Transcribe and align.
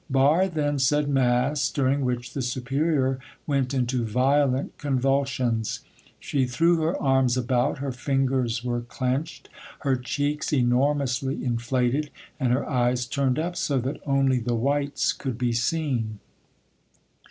Barre 0.09 0.47
then 0.47 0.79
said 0.79 1.07
mass, 1.07 1.69
during 1.69 2.03
which 2.03 2.33
the 2.33 2.41
superior 2.41 3.19
went 3.45 3.71
into 3.71 4.03
violent 4.03 4.75
convulsions. 4.79 5.81
She 6.19 6.45
threw 6.47 6.77
her 6.81 6.99
arms 6.99 7.37
about, 7.37 7.77
her 7.77 7.91
fingers 7.91 8.63
were 8.63 8.81
clenched, 8.81 9.47
her 9.81 9.95
cheeks 9.95 10.51
enormously 10.51 11.45
inflated, 11.45 12.09
and 12.39 12.51
her 12.51 12.67
eyes 12.67 13.05
turned 13.05 13.37
up 13.37 13.55
so 13.55 13.77
that 13.81 14.01
only 14.07 14.39
the 14.39 14.55
whites 14.55 15.13
could 15.13 15.37
be 15.37 15.53
seen. 15.53 16.17